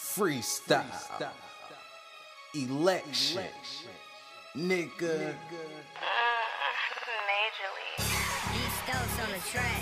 freestyle, 0.00 1.28
election, 2.54 3.44
nigga. 4.56 5.28
Uh, 5.28 5.34
majorly. 7.28 7.90
East 8.56 8.80
Coast 8.86 9.20
on 9.22 9.30
the 9.30 9.40
track. 9.50 9.80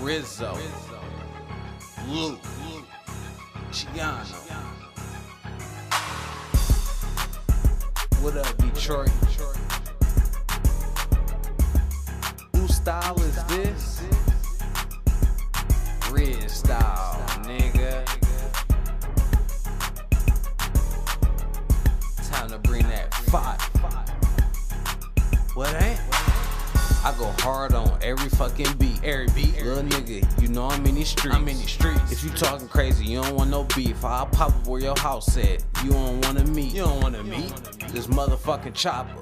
Rizzo, 0.00 0.56
Luke, 2.08 2.40
Giano. 3.72 4.38
What 8.22 8.36
up, 8.36 8.56
Detroit? 8.58 9.10
Whose 12.52 12.76
style 12.76 13.20
is 13.20 13.44
this? 13.44 14.15
Fire. 23.26 23.58
What 25.54 25.74
ain't? 25.82 26.00
I 27.06 27.14
go 27.18 27.32
hard 27.38 27.72
on 27.72 27.98
every 28.02 28.28
fucking 28.30 28.72
beat. 28.78 29.02
Every 29.04 29.28
beat, 29.28 29.62
little 29.62 29.84
nigga. 29.84 30.42
You 30.42 30.48
know 30.48 30.66
I'm 30.66 30.84
in 30.86 30.96
these 30.96 31.08
streets. 31.08 31.36
I'm 31.36 31.46
in 31.46 31.56
these 31.56 31.70
streets. 31.70 32.10
If 32.10 32.24
you 32.24 32.30
talking 32.30 32.66
crazy, 32.66 33.04
you 33.04 33.22
don't 33.22 33.36
want 33.36 33.50
no 33.50 33.62
beef. 33.76 34.04
I'll 34.04 34.26
pop 34.26 34.48
up 34.48 34.66
where 34.66 34.80
your 34.80 34.98
house 34.98 35.36
at. 35.36 35.64
You 35.84 35.92
don't 35.92 36.20
wanna 36.24 36.44
meet. 36.46 36.74
You 36.74 36.82
don't 36.82 37.00
wanna 37.00 37.22
meet 37.22 37.54
this 37.92 38.08
motherfucking 38.08 38.74
chopper. 38.74 39.14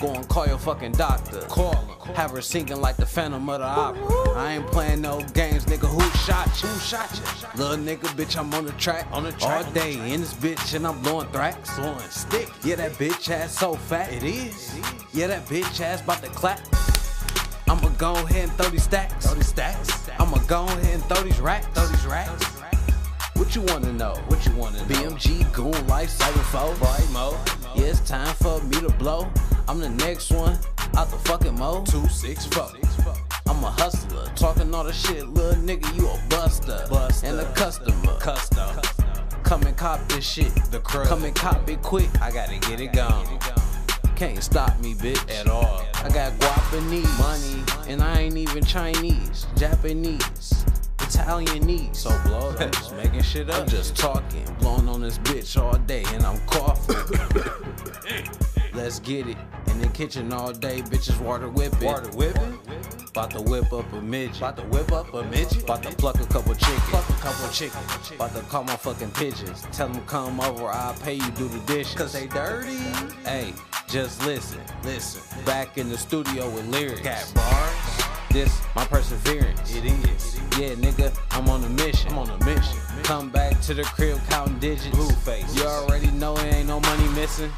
Go 0.00 0.14
and 0.14 0.26
call 0.28 0.46
your 0.46 0.58
fucking 0.58 0.92
doctor. 0.92 1.40
Call 1.42 1.74
him. 1.76 2.14
Have 2.14 2.30
her 2.30 2.40
singing 2.40 2.80
like 2.80 2.96
the 2.96 3.06
Phantom 3.06 3.48
of 3.50 3.60
the 3.60 3.66
Opera. 3.66 4.21
I 4.34 4.54
ain't 4.54 4.66
playing 4.68 5.02
no 5.02 5.20
games, 5.34 5.66
nigga. 5.66 5.88
Who 5.88 6.00
shot 6.18 6.46
you? 6.62 6.68
Who 6.68 6.80
shot 6.80 7.10
you? 7.14 7.62
Little 7.62 7.76
nigga, 7.76 8.08
bitch, 8.16 8.38
I'm 8.38 8.52
on 8.54 8.64
the 8.64 8.72
track. 8.72 9.06
On 9.12 9.24
the 9.24 9.32
track. 9.32 9.66
All 9.66 9.72
day 9.72 9.94
in 10.12 10.20
this 10.20 10.34
bitch, 10.34 10.74
and 10.74 10.86
I'm 10.86 11.00
blowing 11.02 11.26
thrax. 11.28 11.76
Blowing 11.76 11.98
stick. 12.10 12.48
Yeah, 12.64 12.76
that 12.76 12.92
bitch 12.92 13.30
ass 13.30 13.58
so 13.58 13.74
fat. 13.74 14.12
It 14.12 14.22
is. 14.22 14.78
Yeah, 15.12 15.26
that 15.28 15.46
bitch 15.46 15.80
ass 15.80 16.02
about 16.02 16.22
to 16.22 16.30
clap. 16.30 16.60
I'ma 17.68 17.88
go 17.98 18.12
ahead 18.12 18.48
and 18.48 18.52
throw 18.52 18.70
these 18.70 18.82
stacks. 18.82 19.26
Throw 19.26 19.34
these 19.34 19.48
stacks. 19.48 20.08
I'ma 20.18 20.38
go 20.46 20.64
ahead 20.64 20.94
and 20.94 21.04
throw 21.04 21.22
these 21.22 21.40
racks. 21.40 21.66
Throw 21.68 21.86
these 21.86 22.06
racks. 22.06 22.44
What 23.36 23.54
you 23.54 23.62
wanna 23.62 23.92
know? 23.92 24.14
What 24.28 24.44
you 24.46 24.54
wanna 24.56 24.78
know? 24.78 24.84
BMG 24.84 25.50
Goon 25.52 25.86
Life 25.86 26.10
74. 26.10 26.74
Bright 26.76 27.10
Mo. 27.10 27.38
Yeah, 27.74 27.86
it's 27.86 28.00
time 28.00 28.34
for 28.36 28.62
me 28.64 28.80
to 28.80 28.90
blow. 28.90 29.30
I'm 29.68 29.80
the 29.80 29.88
next 29.88 30.30
one 30.30 30.58
out 30.96 31.10
the 31.10 31.16
fucking 31.18 31.58
mo. 31.58 31.84
Two 31.86 32.06
six 32.08 32.46
four. 32.46 32.68
I'm 33.62 33.68
a 33.68 33.80
hustler, 33.80 34.26
talking 34.34 34.74
all 34.74 34.82
the 34.82 34.92
shit, 34.92 35.28
little 35.28 35.54
nigga. 35.62 35.96
You 35.96 36.08
a 36.08 36.20
buster, 36.28 36.84
buster. 36.90 37.28
and 37.28 37.38
a 37.38 37.44
customer. 37.52 38.18
Custom. 38.18 38.76
Come 39.44 39.62
and 39.62 39.76
cop 39.76 40.00
this 40.08 40.28
shit. 40.28 40.52
The 40.72 40.80
crew. 40.80 41.04
Come 41.04 41.22
and 41.22 41.32
cop 41.32 41.70
it 41.70 41.80
quick. 41.80 42.08
I 42.20 42.32
gotta 42.32 42.58
get 42.58 42.80
it 42.80 42.92
gone. 42.92 43.38
Can't 44.16 44.42
stop 44.42 44.76
me, 44.80 44.94
bitch. 44.94 45.30
At 45.30 45.46
all. 45.46 45.86
I 45.94 46.08
got 46.08 46.36
guapanese 46.40 47.18
money, 47.20 47.62
and 47.86 48.02
I 48.02 48.22
ain't 48.22 48.36
even 48.36 48.64
Chinese, 48.64 49.46
Japanese. 49.54 50.64
Italianese. 50.98 51.94
So 51.94 52.10
blow, 52.24 52.56
I'm 52.58 52.72
just 52.72 52.96
making 52.96 53.22
shit 53.22 53.48
up. 53.48 53.60
I'm 53.60 53.68
just 53.68 53.96
talking, 53.96 54.44
blowing 54.58 54.88
on 54.88 55.02
this 55.02 55.18
bitch 55.18 55.56
all 55.56 55.78
day, 55.78 56.02
and 56.08 56.26
I'm 56.26 56.40
coughing. 56.46 56.96
Let's 58.74 58.98
get 58.98 59.28
it. 59.28 59.36
In 59.68 59.80
the 59.80 59.88
kitchen 59.88 60.32
all 60.32 60.52
day, 60.52 60.80
bitches 60.82 61.20
water 61.20 61.48
whipping. 61.48 61.86
Water 61.86 62.10
whipping? 62.16 62.58
About 63.12 63.30
to 63.32 63.42
whip 63.42 63.70
up 63.74 63.92
a 63.92 64.00
midget. 64.00 64.38
About 64.38 64.56
to 64.56 64.62
whip 64.62 64.90
up 64.90 65.12
a 65.12 65.22
midget. 65.24 65.64
About 65.64 65.82
to 65.82 65.90
pluck 65.90 66.18
a 66.18 66.24
couple 66.28 66.54
chickens. 66.54 66.80
Pluck 66.84 67.06
a 67.10 67.12
couple 67.12 67.46
chickens. 67.50 68.10
About 68.12 68.34
to 68.34 68.40
call 68.40 68.64
my 68.64 68.74
fucking 68.74 69.10
pigeons. 69.10 69.66
Tell 69.70 69.90
them 69.90 70.02
come 70.06 70.40
over, 70.40 70.66
I'll 70.68 70.94
pay 70.94 71.16
you 71.16 71.30
do 71.32 71.46
the 71.46 71.58
dishes. 71.66 71.94
Cause 71.94 72.14
they 72.14 72.26
dirty. 72.26 72.78
Hey, 73.26 73.52
just 73.86 74.24
listen, 74.24 74.62
listen. 74.82 75.44
Back 75.44 75.76
in 75.76 75.90
the 75.90 75.98
studio 75.98 76.48
with 76.48 76.66
lyrics. 76.68 77.02
Got 77.02 77.34
bars. 77.34 78.06
This 78.30 78.62
my 78.74 78.86
perseverance. 78.86 79.76
It 79.76 79.84
is. 79.84 80.40
Yeah, 80.58 80.70
nigga, 80.76 81.14
I'm 81.32 81.50
on 81.50 81.62
a 81.64 81.68
mission. 81.68 82.12
I'm 82.12 82.18
on 82.20 82.30
a 82.30 82.44
mission. 82.46 82.78
Come 83.02 83.28
back 83.28 83.60
to 83.60 83.74
the 83.74 83.82
crib 83.82 84.18
counting 84.30 84.58
digits. 84.58 84.96
Blue 84.96 85.10
face. 85.16 85.54
You 85.54 85.64
already 85.64 86.10
know 86.12 86.34
it 86.38 86.44
ain't 86.44 86.68
no 86.68 86.80
money 86.80 87.08
missing. 87.08 87.52